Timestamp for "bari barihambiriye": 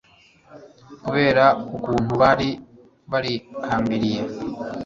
2.21-4.21